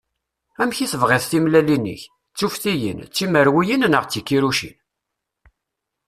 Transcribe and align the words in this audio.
Amek 0.61 0.77
i 0.79 0.85
tebɣiḍ 0.91 1.23
timellalin-ik? 1.25 2.03
D 2.31 2.35
tuftiyin, 2.37 2.99
d 3.03 3.11
timerwiyin 3.15 3.87
neɣ 3.91 4.03
d 4.05 4.09
tikiṛucin? 4.11 4.75